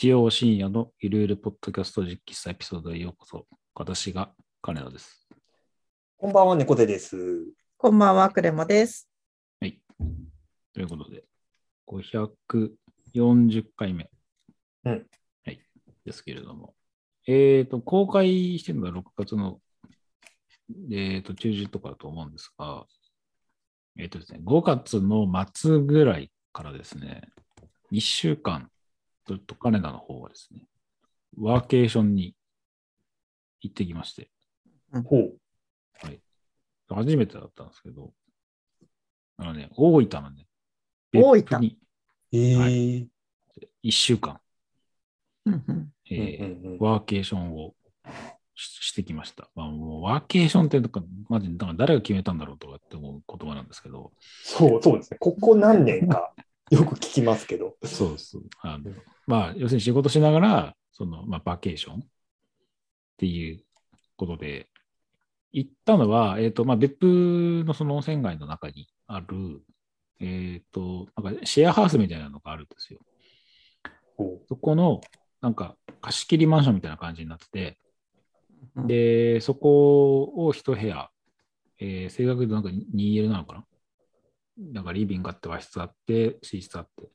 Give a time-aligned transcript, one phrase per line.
[0.00, 3.46] 日曜深夜のゆるゆるポッドキャスト実機エピソードへようこそ。
[3.74, 4.32] 私が
[4.62, 5.28] 金田です。
[6.16, 7.44] こんばんは、猫背です。
[7.76, 9.10] こんばんは、クレモです。
[9.60, 9.78] はい。
[10.72, 11.24] ということで、
[11.86, 14.08] 540回目。
[14.86, 15.06] うん
[15.44, 15.60] はい。
[16.06, 16.72] ですけれども。
[17.26, 19.60] えっ、と、公開してるのは6月の、
[20.90, 22.86] えっ、と、中旬とかだと思うんですが、
[23.98, 27.28] えっ、とですね、5月の末ぐらいからですね、
[27.92, 28.70] 1週間、
[29.30, 30.60] ずっと金田の方はですね、
[31.38, 32.34] ワーケーションに
[33.60, 34.28] 行ってきまして、
[35.04, 35.38] ほう。
[36.88, 38.10] 初めてだったんですけど、
[39.36, 40.48] あのね、大分のね、
[41.14, 41.60] 大分。
[41.60, 41.78] に
[42.32, 42.56] えー。
[42.56, 43.08] はうん
[43.82, 44.40] 1週間、
[45.46, 47.74] えーワーケーションを
[48.54, 49.48] ししてきました。
[49.54, 55.18] まあ、もうワーケーションってなんか、マジでなんか誰が決めたんだろうとかって思う言葉なんですけど、そう、そうですね。
[55.18, 56.32] ここ何年か
[56.70, 57.76] よく聞きますけど。
[57.84, 58.42] そうそう。
[58.62, 58.92] あの
[59.26, 61.98] まあ、要するに仕事しながら、その、まあ、バケーションっ
[63.16, 63.64] ていう
[64.16, 64.68] ことで、
[65.52, 69.62] 行ったのは、えっ、と、まあ、別府のその温泉街の中にある、
[70.20, 73.00] えっ、と、なんかシェアハウスみたいなのがあるんですよ。
[74.16, 75.00] ほそこの、
[75.40, 77.78] なんか、貸し切りマンションみたいな感じになってて、
[78.76, 81.10] うんで、そこを一部屋、
[81.78, 83.64] えー正確に言うとなんか 2L なのかな
[84.72, 87.08] なんかリビングあって和室あって、寝室あってっ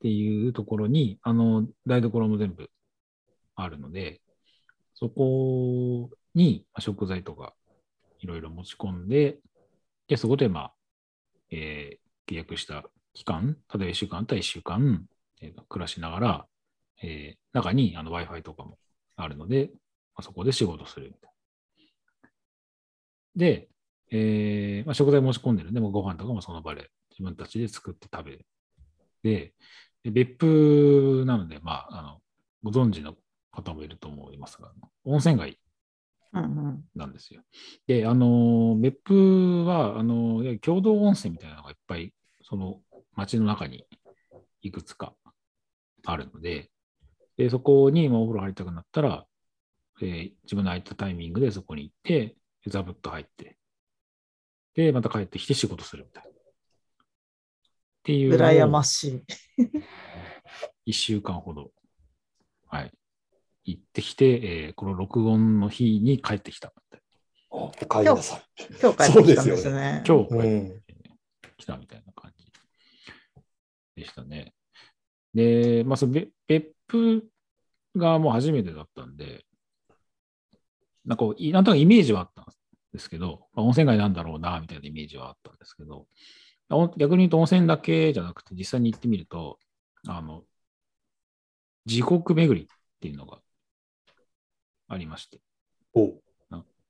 [0.00, 2.70] ていうところに、あの、台所も全部
[3.56, 4.20] あるので、
[4.94, 7.54] そこに食材とか
[8.20, 9.38] いろいろ持ち込んで、
[10.08, 10.74] で、そこでまあ、
[11.50, 15.06] えー契約した期間、例えば1週間あったら1週間、
[15.42, 16.46] えー暮らしながら、
[17.02, 18.78] えー中にあの Wi-Fi とかも
[19.16, 19.70] あるので、
[20.14, 21.30] まあ、そこで仕事するみたいな。
[23.36, 23.68] で、
[24.10, 28.46] えーまあ、食材持ち込んでるんで、もうご飯とかもその場で自分たちで作って食べる。
[29.22, 29.54] で、
[30.02, 32.18] で別府なので、まあ、あの、
[32.62, 33.14] ご存知の
[33.52, 34.72] 方もいると思いますが、
[35.04, 35.58] 温泉街
[36.32, 37.42] うんうんなんですよ。
[37.86, 42.12] で、あの、別府は、あの、共同温泉みたいなのがいっぱい、
[42.42, 42.80] その
[43.14, 43.84] 街の中に
[44.62, 45.14] いくつか
[46.04, 46.70] あるので、
[47.36, 49.26] でそこにまあお風呂入りたくなったら、
[50.02, 53.56] えー自分の空いたタイミングでそこに行って、ザブッと入って、
[54.74, 56.30] で、また帰ってきて仕事するみたいな。
[56.30, 56.32] っ
[58.02, 59.24] ていう羨ましい。
[60.90, 61.70] 1週間ほど、
[62.66, 62.92] はい、
[63.64, 67.02] 行ってきて、えーこの録音の日に帰ってきたみたいう
[67.50, 68.42] お帰りなさい。
[68.80, 69.80] 今日帰ってきたんですそうね。
[69.80, 70.04] な。
[70.04, 70.82] 今日帰ってうん。
[71.58, 72.50] きたみたいな感じ
[73.96, 74.54] でしたね。
[75.34, 77.28] で、まあ、そのべ別府
[77.96, 79.44] がもう初めてだったんで、
[81.04, 82.59] なんかなんとなくイメージはあったんです
[83.10, 86.06] けど、まあ、温泉街なんだろうな、みたいなイメージはあったんですけど、
[86.70, 89.58] お逆に言うと温泉だけじゃなくて、実際に行ってみると、
[90.06, 90.44] あの、
[91.86, 92.68] 地獄巡りっ
[93.00, 93.40] ていうのが
[94.88, 95.40] ありまして。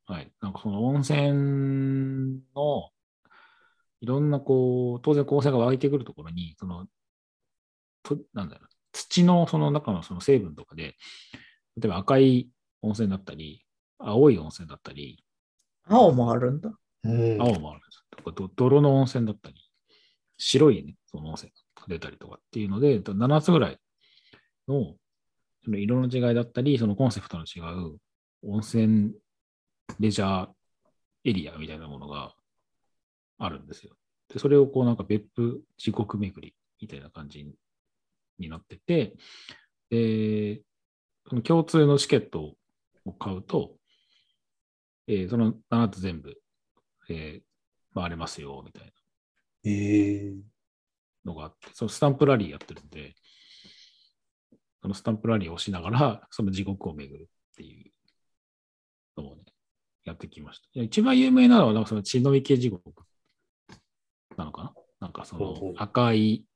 [0.06, 0.33] はい。
[0.41, 2.91] なんかその温泉の、
[4.00, 6.87] いろんなこう、当然光線が湧いてくるところに、その、
[8.03, 10.97] となんだろう、土のその中のその成分とかで、
[11.77, 12.50] 例えば赤い
[12.83, 13.65] 温泉だったり、
[13.99, 15.25] 青い温泉だったり、
[15.91, 16.73] 青もあるんだ。
[17.05, 17.43] うん。
[17.43, 18.05] 青もあるんですよ。
[18.17, 19.56] とかど泥の温泉だったり、
[20.39, 23.78] 白いね、その温泉が出たりとかっていうので、7つぐらい
[24.69, 24.95] の
[25.65, 27.99] その色の違いだったり、そのコンセプトの違う
[28.43, 29.12] 温泉
[29.99, 30.49] レジャー
[31.25, 32.34] エリアみたいなものが
[33.39, 33.93] あるんですよ。
[34.33, 37.47] で、それをこうなんか別府地獄巡りみたいな感じ
[38.39, 39.15] になってて、
[39.91, 40.62] で、
[41.28, 42.55] その共通のチケット
[43.05, 43.72] を買うと、
[45.10, 46.37] えーその7つ全部、
[47.09, 47.43] えー
[47.92, 48.92] 回れますよ、みたいな。
[49.65, 50.41] えー。
[51.24, 53.16] のがあって、そのスタンプラリーやってるんで、
[54.80, 57.89] そのスタンプラリーをしながら、 その地獄を巡るってい
[59.16, 59.42] うのをね、
[60.04, 60.80] やってきました。
[60.80, 62.95] 一番有名なのは、なんかその血の池地獄
[64.36, 64.74] なのかな？
[65.01, 66.47] なんかその赤い、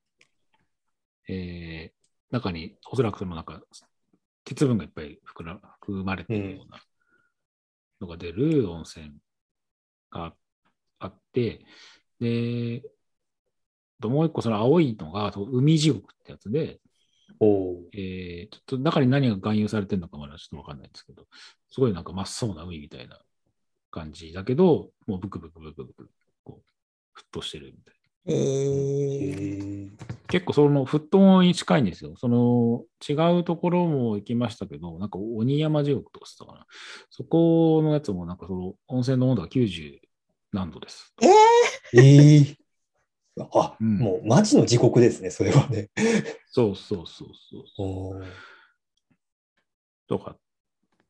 [1.28, 3.62] えー中におそらくそのなんか
[4.44, 6.80] 鉄分がいっぱい含ら含まれているような
[8.00, 9.12] のが出る温泉
[10.10, 10.34] が
[10.98, 11.64] あって、
[12.20, 12.82] で、
[14.00, 16.80] ともう一個その青いのが海地獄ってやつで、
[17.38, 17.88] ほう。
[17.92, 21.26] えーちょっと中に何が含有されてるのかまだちょっとわかんないんですけど、
[21.70, 23.18] すごいなんか真っ青な海みたいな
[23.90, 26.10] 感じだけど、もうブクブクブクブク、
[26.44, 27.94] こう、沸騰してるみたい
[28.26, 30.13] ええー。
[30.28, 32.14] 結構その沸騰に近いんですよ。
[32.16, 36.66] その違うところも行きましたけど、なんか鬼山地獄とかしてたかな。
[37.10, 39.98] そこのやつもなんかその温泉の温度が90
[40.52, 41.14] 何度です。
[41.92, 42.56] えー、えー
[43.52, 45.90] あ、うんもうマジの地獄ですね、それはね。
[46.50, 47.28] そうそうそう
[47.76, 48.24] そう。
[50.06, 50.36] とか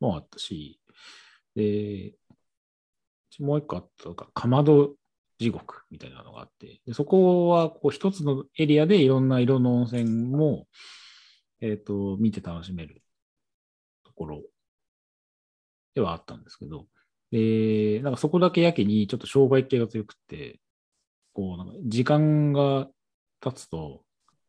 [0.01, 0.81] もあったし、
[1.55, 2.15] で、
[3.39, 4.95] もう一個あったのが、かまど
[5.45, 10.67] 地獄みたいなのがあって、でそこはこう一つのエリアでいろんな色の温泉も、
[11.61, 13.03] えっ、と、見て楽しめる
[14.05, 14.43] ところ
[15.95, 16.87] ではあったんですけど、
[17.31, 20.61] で、なんかそこだけやけにちょっと商売系が強くって、
[21.35, 22.89] こう、なんか時間が
[23.41, 24.03] 経つと、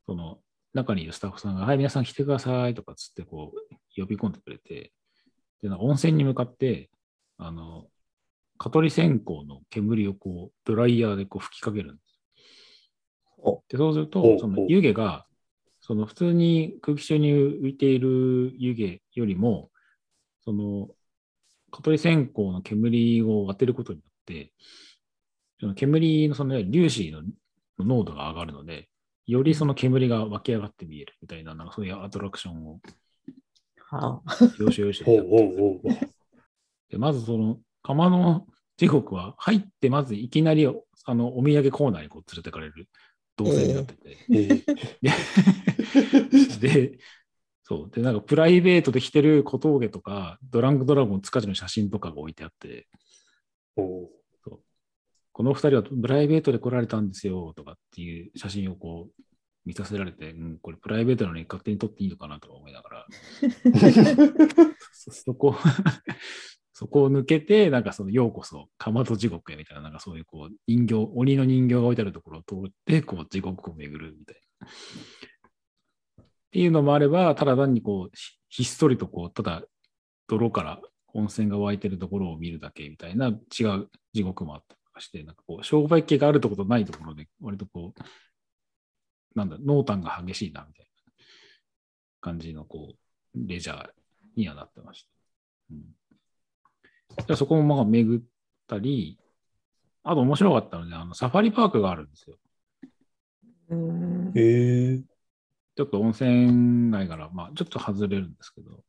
[0.05, 0.39] その
[0.73, 4.93] 中にいるスタッフさんが、はい、皆さん来てくださいとかつってこう、呼び込んでくれて、
[5.61, 6.89] で、なんか温泉に向かって、
[7.37, 7.87] あの、
[8.57, 12.21] 蚊取り線香の煙をこう、ドライヤーでこう吹きかけるんです。
[13.37, 15.25] おで、そうするおと、そおの湯気が、
[15.81, 19.69] その普通に空気中に浮いている湯気よりも、
[20.43, 20.89] その、
[21.71, 24.53] 蚊取り線香の煙を当てることによって、
[25.59, 27.23] その煙のその粒子の
[27.85, 28.89] 濃度が上がるので、
[29.27, 32.79] よりその煙が湧き上がって見えるみたいな、なんかそういうアトラクションを
[33.87, 34.91] はあ、要所要。
[36.89, 38.47] で、まずその、釜の
[38.77, 40.73] 地獄は入って、まずいきなりあ
[41.13, 42.89] のお土産コーナーにこう連れてかれる
[43.37, 46.59] 動線になってて、えー。
[46.59, 46.97] で、
[47.63, 47.91] そう。
[47.91, 52.87] で、なんかプライベートで着てる小峠とか、ドランクドラゴン塚地の写真とかが置いてあって、
[53.75, 54.07] おー。
[55.31, 59.23] この二人はプライベートで来られたんですよとかっていう写真をこう
[59.65, 63.07] 見させられて、うん、これプライベートなのに勝手に撮っていいのかなとか思いながら、
[64.93, 65.53] そ そこ、
[66.77, 74.67] そこを抜けて、なんかその、ようこそ、かまど地獄へみたいな、なんかそういうこう、人形、鬼の人形が置いてあるところを通って、こう、地獄を巡るみたいな。
[74.67, 78.17] っていうのもあれば、ただ単にこう、
[78.49, 79.63] ひっそりとこう、ただ、
[80.27, 80.81] 泥から
[81.13, 88.01] 温泉が湧いてるところを見るだけみたいな違う地獄もあったりとかして、なんかこう、商売系があるところとないところで、割とこう、
[89.33, 91.13] なんだ、濃淡が激しいな、みたいな
[92.19, 93.89] 感じの、こう、レジャー
[94.35, 95.09] にはなってました。
[95.71, 95.83] うん、
[97.17, 98.21] じゃあそこもまあ巡っ
[98.67, 99.17] たり、
[100.03, 102.37] あと面白かったので、あのサファリパークがあるんですよ。
[103.69, 104.31] うん。
[104.35, 105.03] えー、
[105.75, 108.83] ちょっと温泉街から、まあ、ちょっと外れるんですけど、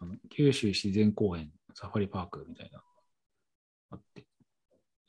[0.00, 2.86] あの九州自然公園サファリパークみたいなのが
[3.92, 4.24] あって、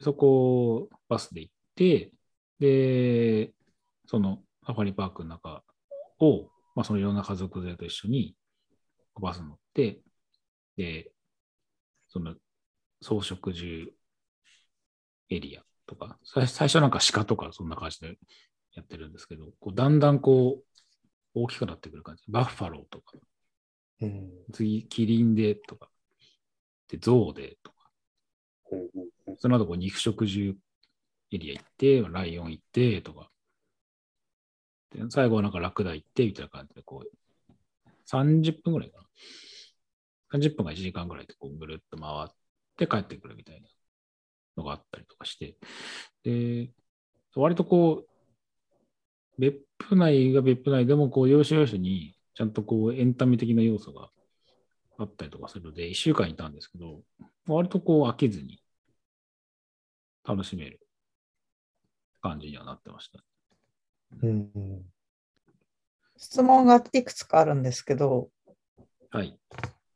[0.02, 2.12] そこをバスで行って、
[2.60, 3.54] で、
[4.06, 5.64] そのサファリパークの中
[6.20, 8.36] を、まあ、そのいろんな家族連れと一緒に
[9.20, 10.02] バス乗って、
[10.76, 11.12] で、
[12.10, 12.36] その
[13.02, 13.92] 草食獣
[15.30, 18.18] エリアとか、最最初なんか鹿とかそんな感じで
[18.74, 20.64] やってるんですけど、こうだんだんこう
[21.34, 22.24] 大きくなってくる感じ。
[22.28, 23.14] バッファローとか、
[24.02, 24.30] うん。
[24.54, 25.90] 次、キリンでとか、
[26.90, 27.78] で、ゾウでとか、
[29.38, 30.56] その後こう肉食獣
[31.32, 33.30] エリア行って、ライオン行ってとか、
[34.92, 37.10] で最後はなんかラクダ行ってみたいな感じで、こう、
[38.06, 39.04] 30分ぐらいかな。
[40.32, 42.28] 30分か1時間ぐらいでこうぐるっと回っ
[42.78, 43.68] て帰ってくるみたいな
[44.56, 45.56] のがあったりとかして、
[46.24, 46.72] で、
[47.36, 54.10] 割とこう、別府内が別府内でも、こう、要所要所に、ちゃんとこう、エンタメ的な要素が
[54.98, 57.02] あったりとかするので、1週間いたんですけど、
[57.48, 58.62] 割とこう、飽きずに
[60.24, 60.80] 楽しめる
[62.22, 63.24] 感じにはなってました。
[64.24, 64.86] うん
[66.18, 68.30] 質問がいくつかあるんですけど、
[69.12, 69.38] はい。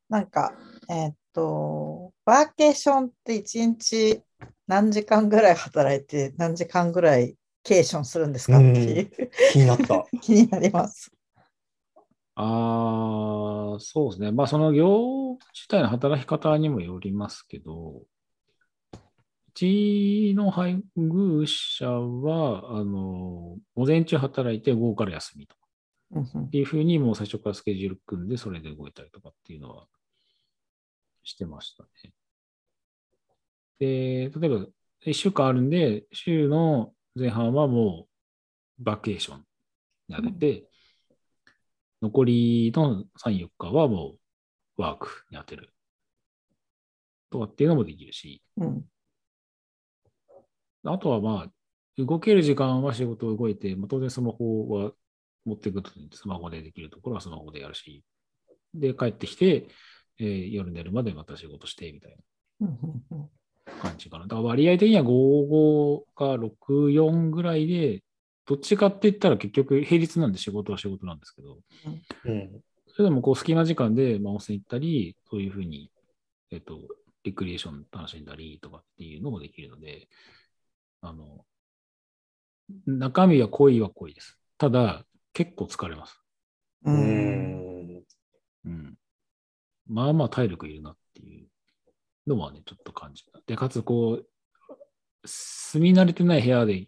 [0.08, 0.54] なんか、
[0.88, 4.24] えーっと、バーケーションって1日
[4.68, 9.12] 何時間ぐらい働いて何時間ぐらいケーションするんですかっていう
[9.52, 10.06] 気になった。
[10.22, 11.12] 気になります。
[12.36, 14.32] ああ、そうですね。
[14.32, 18.04] まあ、その業自体の働き方にもよりますけど、
[18.92, 18.98] う
[19.54, 25.62] ちの配偶者は、あの、午前中働いて午後から休みとか
[26.40, 29.88] っていうふうに、もう最初からスケジュール組んで、それで動いたりとかっていうのは
[31.24, 32.14] してましたね。
[33.80, 34.66] で、例えば、
[35.06, 38.08] 1週間あるんで、週の前半はも
[38.80, 39.46] うバケーション
[40.10, 40.70] に当てて、
[42.02, 44.16] 残りの3、4日はも
[44.78, 45.74] うワークに当てる。
[47.30, 48.86] とかっていうのもできるし、うん
[50.84, 51.52] あとはまあ、
[51.98, 54.92] 動ける時間は仕事を動いて、まあ、当然スマホは
[55.46, 58.04] 持っていくとスマホでできるところはスマホでやるし、
[58.74, 59.68] で、帰ってきて、
[60.22, 62.16] えー夜寝るまでまた仕事してみたい
[62.60, 62.68] な
[63.82, 64.26] 感じかな。
[64.26, 68.04] だから割合的には55か64ぐらいで、
[68.46, 71.58] どっちかって言ったら結局平日なんで仕事は仕事なんですけど、
[72.26, 72.62] うん
[72.94, 75.90] それでもこう隙間時間で、まあ、温泉行ったり、そういうふうに、
[76.52, 76.78] えっと、
[77.24, 80.10] リクリエーション楽しんだりとかっていうのもできるので、
[81.02, 81.46] あの、
[82.86, 84.38] 中身は濃いは濃いです。
[84.58, 86.22] ただ、結構疲れます。
[86.84, 86.92] う。
[86.92, 88.04] うんん。
[88.66, 88.98] うん。
[89.92, 91.48] まあまあ体力いるなっていう
[92.30, 93.40] のはね、ちょっと感じた。
[93.46, 94.28] で、かつこう、
[95.26, 96.88] 住み慣れてない部屋で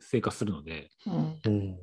[0.00, 1.40] 生活するので、うん。
[1.44, 1.78] うん。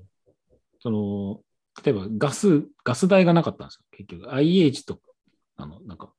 [0.79, 1.41] その、
[1.83, 4.33] 例えばガス、ガス代がなかったんですよ、結局。
[4.33, 5.00] IH と、
[5.55, 6.13] あの、なんか、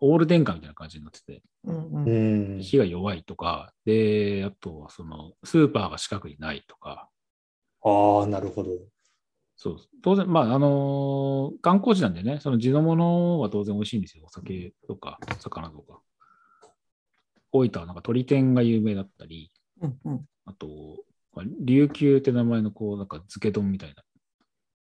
[0.00, 2.62] オール電化みたいな感じになってて、うんううんん。
[2.62, 7.08] 火が弱いとか、で、あとはその、スーパーが近くにないとか、
[7.82, 8.70] ああ、なるほど。
[9.56, 14.24] そう、当然、まあ、あのー観光地なんでね、その地のものは当然美味しいんですよ。
[14.26, 16.00] お酒とか、魚とか。
[17.52, 20.68] 大分はなんか鳥天が有名だったり、うんうんあと、
[21.32, 24.02] まあ琉球って名前のこう、なんか漬け丼みたいな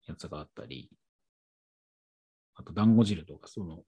[0.07, 0.89] やつがあったり、
[2.55, 3.83] あと団子汁とか、その、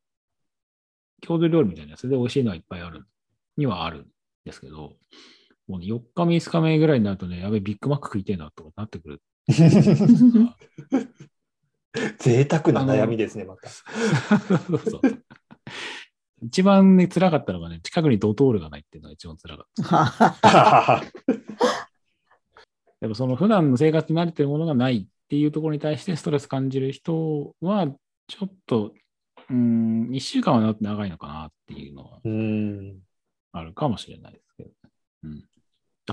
[1.21, 3.05] 郷土料理みたいなやつで美味しいのはいっぱいある、
[3.57, 4.07] にはあるん
[4.45, 4.93] ですけど、
[5.67, 9.21] もうね、4日目、5日目ぐらいになるとね、やべえ、ビッグマック食いてえなとかなってくる。
[12.19, 13.69] 贅沢な悩みですね、また。
[13.69, 13.85] そ
[14.73, 15.01] うそう
[16.41, 19.67] 一番ね、辛かったのがね、近くにドトールがないっていうのが一番辛かっ
[20.41, 21.03] た。
[23.01, 27.87] やっぱその普段の生活に慣れてるものがないっていうところに対してストレス感じる人は、
[28.27, 28.93] ちょっと、
[29.49, 32.99] うん、1週間は長いのかなっていうのはうん。
[33.51, 34.69] あるかもしれないですけど、
[35.23, 35.43] うん。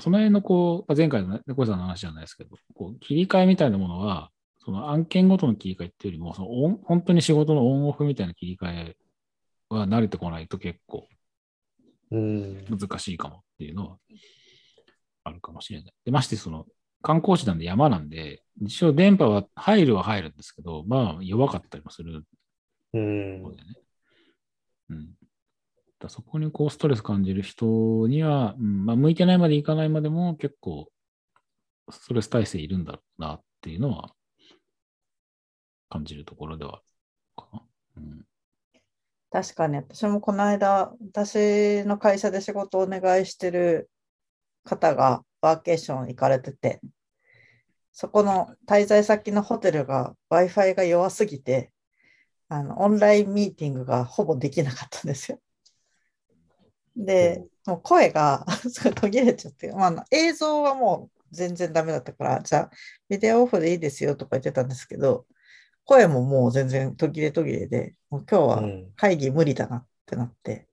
[0.00, 4.30] その辺のこう、前回の猫さんの話じゃないですけど、こう切り替えみたいなものは、
[4.64, 8.96] その案件ごとの切り替えっていうよりも、そのオン本当に仕事のオンオフみたいな切り替え
[9.68, 11.08] は慣れてこないと結構
[12.10, 12.64] うん。
[12.78, 13.98] 難しいかもっていうのは
[15.24, 15.92] あるかもしれない。
[16.04, 16.66] でましてその
[17.02, 22.24] 観光地なんで山なんで、一応電波は入るは入るんですけど、まあ弱かったりもする
[22.94, 23.42] うん。
[24.90, 25.10] うん。
[26.02, 27.64] だそこにこうストレス感じる人
[28.08, 30.88] には、うんまあ、向いてないまでいかないまでも結構
[31.90, 34.12] ストレス耐性いるんだろうなっていうのは
[35.88, 36.80] 感じるところでは
[37.36, 37.62] かな。
[37.98, 38.24] うん。
[39.30, 43.88] 確かに私もこの間私の会社で仕事をお願いしてる
[44.64, 46.80] 方がワーケーション行かれてて
[47.92, 51.70] そこの滞在先のホテルが Wi-Fi が弱すぎて
[52.48, 55.38] あのオンラインミーティングがほぼできなかったんですよ。
[56.96, 58.44] で、もう声が
[58.94, 62.70] 途切れちゃって、まあ映像はもう全然ダメだったから、じゃあ
[63.08, 65.26] ビデオオフでいいですよとか言ってたんですけど、
[65.84, 68.92] 声ももう全然途切れ途切れで、もう今日はうん。
[68.96, 70.68] 会議無理だなってなって、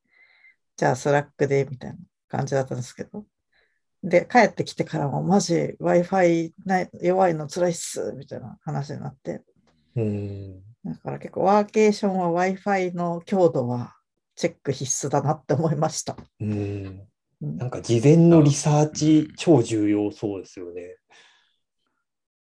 [0.77, 1.97] じゃあスラックでみたいな
[2.27, 3.25] 感じだったんですけど、
[4.03, 6.53] で、帰ってきてからもマジ Wi-Fi
[7.01, 9.41] 弱いの辛いっすみたいな話になって、
[9.95, 10.61] うん。
[10.85, 13.95] だから結構ワーケーションは Wi-Fi の強度は
[14.39, 16.15] チェック必須だなって思いました。
[16.39, 17.05] うん。
[17.41, 20.97] うんなんか事前のリサーチ超重要そうですよね。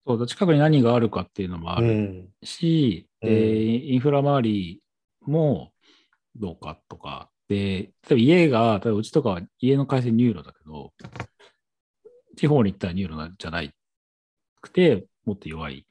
[0.06, 2.30] そう近くに何があるかっていうのもあるうん。
[2.42, 4.82] し、うんでインフラ周り
[5.22, 5.72] も
[6.36, 10.94] どうかとか、で、例えば家が、例えばうちとかは家の回線ニューロだけど、
[12.38, 13.74] 地方に行ったらニューロなんじゃな
[14.62, 15.86] くて、もっと弱い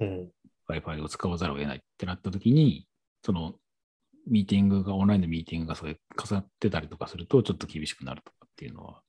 [0.00, 0.30] うん。
[0.68, 2.86] Wi-Fi を使わざるを得ないってなった時に、
[3.24, 3.54] その
[4.26, 9.00] ミーティングが、オンラインのミーティングがそれ重なってたりとかすると、ちょっと厳しくなるとかっていうのは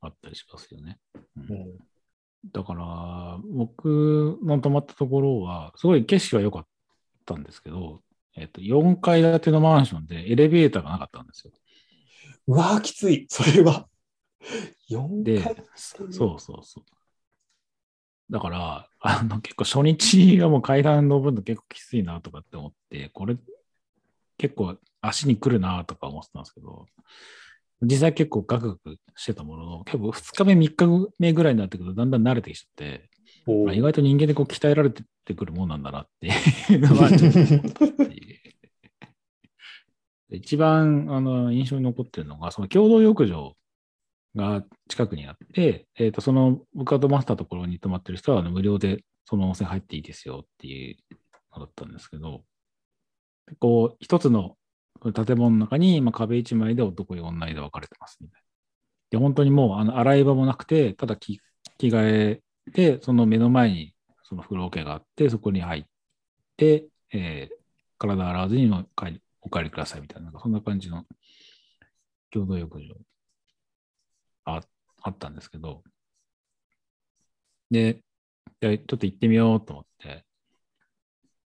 [0.00, 0.98] あったりしますよね。
[1.36, 1.78] うんうん。
[2.52, 6.66] だから、僕の泊まったところは、すごい景色は良かっ
[7.24, 8.00] たんですけど、
[8.36, 11.52] えっと、4階建てのマンションでエレベーターがなかったんですよ。
[12.48, 13.26] うわーきつい。
[13.28, 13.88] それは。
[14.90, 16.84] 4で回、そうそうそう。
[18.30, 23.36] だから、あの、結構初日がもう階段登るの結構きついなとかって思って、これ
[24.42, 26.86] 結構足に来るなとか思ってたんですけど、
[27.80, 33.08] 実際結構ガクガクしてたものの、結構2日目、3日目ぐらいになってくるとだんだん慣れてきちゃって、
[33.46, 36.26] おまあ意外と人間でこう鍛えられてくるもんなんだなって
[36.72, 38.38] いうのはちょっと思ったっていう
[40.36, 43.54] 一番あの印象に残ってるのが、その共同浴場
[44.34, 50.96] が近くにあって、えー、とその僕が泊まったところに泊まってる人はあの無料でその温泉入っていいですよっていう
[51.54, 52.42] のだったんですけど、
[53.58, 54.56] こう一つの
[55.02, 58.46] 建物の中に、まあ、壁一枚で男湯女で分かれてますみたいな。
[59.10, 61.40] で、本当にもうあの洗い場もなくて、ただ着
[61.78, 63.94] 着替えで、その目の前に
[64.24, 65.84] その風呂桶があって、そこに入っ
[66.56, 67.56] て、えー
[67.98, 71.04] 体洗わずにも帰りお帰りくださいみたいな、そんな感じの
[72.30, 72.96] 共同浴場
[74.44, 74.60] あ
[75.02, 75.82] あったんですけど、
[77.70, 77.94] で
[78.60, 80.24] ちょっと行ってみようと思って、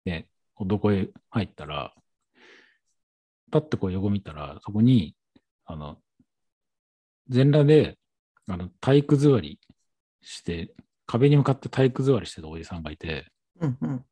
[0.06, 0.28] で、
[0.66, 1.94] どこへ入ったら、
[3.52, 5.16] パッとこう横見たら、そこに、
[5.66, 5.98] あの、
[7.30, 7.98] 全裸で、
[8.48, 9.60] あの、体育座り
[10.22, 10.74] して、
[11.06, 14.06] 壁に向かって体育座りしてたおじさんがいて、うんうん。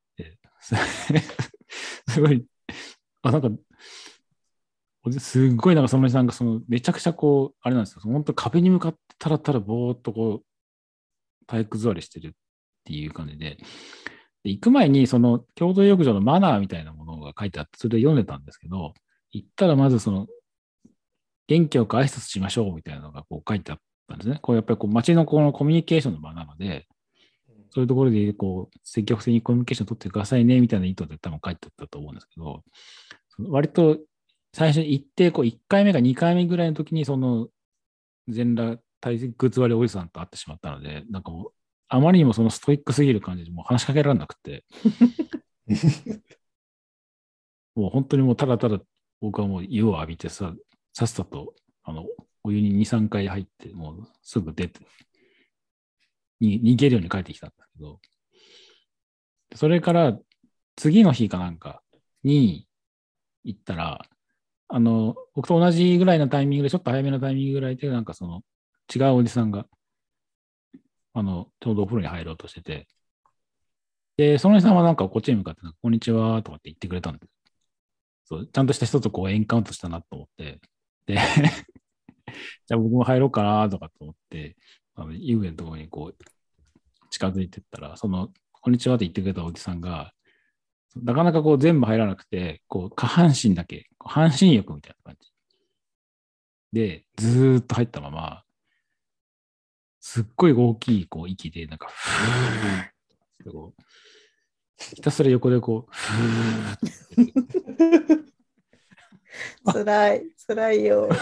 [0.60, 0.76] す
[2.10, 2.46] すごい、
[3.22, 3.50] あ、なんか、
[5.04, 12.32] おじすっごいなんかそのおじさんがそのめちゃくちゃこう、あれなんですよ、本当壁に向かってたらたらぼーっとこう、体育座りしてるっ
[12.84, 13.58] ていう感じで、
[14.48, 18.94] で行く前にその共同浴場のマナーみたいなものが書いてあって、それで読んでたんですけど、
[19.32, 20.28] 行ったらまずその、
[21.48, 24.40] 元気よく挨拶しましょうみたいなのがこう書いてあったんですね。
[24.42, 26.88] こうやっぱりこう街のこのコミュニケーションの場なので、
[27.72, 32.64] そういうところでこう積極的にコミュニケーション取ってくださいねみたいな意図で多分書いてあったと思うんですけど、
[33.50, 34.00] 割と
[34.54, 37.50] 最初に行って、こう1回目か2回目ぐらいの時に、その
[38.30, 41.52] 全裸体育座りおじさんと会ってしまったので、なんかもう、
[41.90, 44.66] あまりにもそのストイックすぎる感じで、もう話しかけられなくて、
[47.76, 48.80] もう本当にもうただただ
[49.22, 50.54] 僕はもう湯を浴びてさ、
[50.94, 51.54] さっさと
[51.84, 52.06] あの
[52.44, 54.80] お湯に2、3回入って、もうすぐ出て、
[56.40, 58.00] に逃げるように帰ってきたんですけど、
[59.56, 60.18] それから
[60.76, 61.82] 次の日かなんか
[62.24, 62.68] に
[63.44, 64.06] 行ったら、
[64.70, 68.44] あの、僕と同じぐらいのタイミングで、ちょっと早めのタイミングぐらいで、なんかその
[68.94, 69.66] 違うおじさんが、
[71.18, 72.88] あの、ちょうどお風呂に入ろうとしてて、
[74.18, 77.32] で、そのおじさんはなんかこっちに向かって、こんにちはとかって言ってくれたんです。
[78.26, 80.60] そう、ちゃんとした人とこうエンカウントしたなと思って、
[81.08, 81.16] で、
[82.68, 84.58] じゃあ僕も入ろうかなとかと思って、
[84.94, 86.24] あの湯船のところにこう
[87.10, 90.14] 近づいてったら、その、こんにちはって言ってくれたおじさんが、
[90.96, 95.32] なかなかこう全部入らなくて、こう下半身だけ、半身浴みたいな感じ。
[96.74, 98.44] で、ずーっと入ったまま、
[100.18, 103.82] すっごい大きいこう息で、なんか、ふーこう、
[104.76, 108.24] ひたすら横でこう、ふー
[109.72, 111.08] つらい、つらいよ。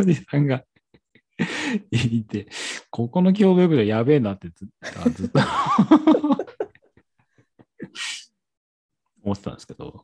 [0.00, 0.64] おじさんが
[1.92, 2.48] いて、
[2.90, 4.68] ここの共同浴場やべえなってずっ
[5.28, 5.38] と。
[9.22, 10.02] 思ってたんですけど、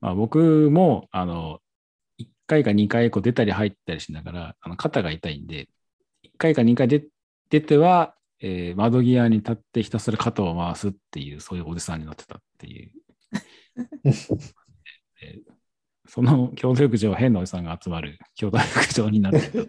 [0.00, 1.69] まあ、僕もあの1
[2.50, 5.68] 回か2回こう出たり入ったりしながらあの肩が痛いんで、
[6.24, 7.06] 1回か2回出
[7.50, 12.92] 出ては、えー窓際に立ってひたすら肩を回すっていう、そういうおじさんになってたっていう。
[15.22, 15.60] えー
[16.06, 19.68] その共同浴場は変なおじさんが集まる共同浴場になって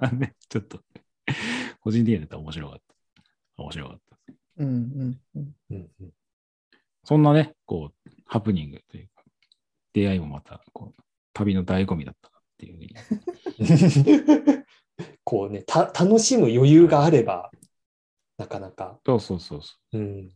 [0.00, 0.10] た。
[0.10, 0.80] ね、ちょっと、
[1.80, 2.78] 個人的には面白かっ
[3.56, 3.62] た。
[3.62, 4.34] 面白かった。
[4.58, 6.12] うんうんうん。
[7.04, 9.15] そんなね、こう、ハプニングというか、
[9.96, 14.64] 出会いもまた、こう、旅の醍醐味だったなっていうふうに。
[15.24, 17.50] こうね、た楽しむ余裕があれば、
[18.36, 19.00] なかなか。
[19.06, 20.32] そうそうそうそう、うん。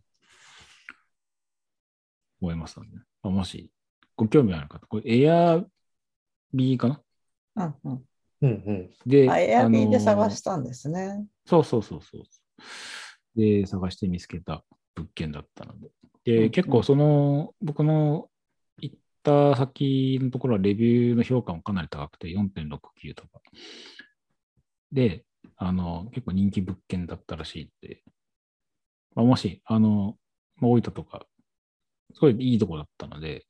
[2.41, 3.71] 思いますので、ね、まあもし、
[4.17, 5.63] ご興味ある方、これ、エア
[6.55, 7.03] ビーか
[7.55, 7.75] な？
[7.85, 8.05] うんうん。
[8.41, 8.91] うんうん。
[9.05, 11.27] で、あ、エアビーで探したんですね。
[11.45, 12.23] そうそうそうそう。
[13.37, 15.89] で、探して見つけた物件だったので。
[15.89, 15.93] うん
[16.25, 18.30] で、うん結構その、僕の行
[19.21, 23.41] った先のところはレビューの評価もかなり高くて4.69とか。
[24.93, 25.25] で、
[25.57, 28.03] あの、結構人気物件だったらしいって。
[29.15, 30.17] まあ、もし、あの、
[30.57, 31.27] まあ、大分とか、
[32.15, 33.47] すごいいいとこだったので、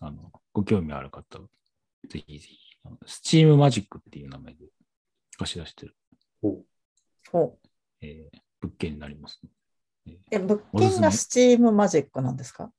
[0.00, 1.46] あの、ご興味ある方は、
[2.08, 4.66] ぜひぜひ、あのスチームマジックっていう名前で
[5.38, 5.96] 貸し出してる、
[6.40, 7.68] ほう。
[8.00, 9.40] えー物件になります、
[10.30, 12.70] え、物件がスチームマジックなんですか？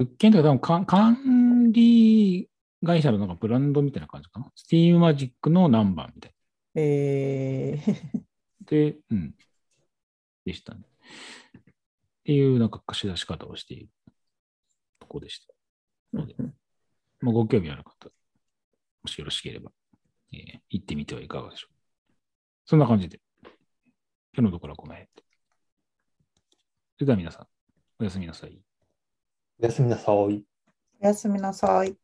[0.00, 2.48] 物件とか多分か管理
[2.86, 4.50] 会社のなんかブランドみたいな感じかな？
[4.54, 6.32] スティームマジックのナンバーみたい
[6.76, 8.00] えー、な。
[8.64, 9.34] で、うん。
[10.46, 10.80] でしたね。
[11.60, 11.62] っ
[12.24, 13.88] ていうなんか貸し出し方をしている
[15.00, 15.52] とこでした。
[16.14, 16.54] うんうん
[17.20, 18.08] まあ、ご興味ある方、
[19.02, 19.70] もしよろしければ、
[20.32, 21.74] えー行ってみてはいかがでしょう。
[22.64, 23.52] そんな感じで、今
[24.36, 25.22] 日のところはこの辺で。
[26.94, 27.46] それでは皆さん、
[27.98, 28.58] おやすみなさい。
[29.62, 30.44] おやすみなさい。
[31.02, 31.96] おやすみなさい。